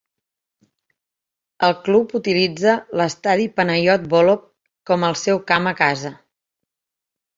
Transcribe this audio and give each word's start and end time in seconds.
El 1.67 1.75
Club 1.87 2.15
utilitza 2.19 2.73
l'estadi 3.01 3.47
Panayot 3.61 4.09
Volov 4.15 4.43
com 4.93 5.07
el 5.11 5.19
seu 5.27 5.43
camp 5.53 5.71
a 5.75 5.79
casa. 5.83 6.13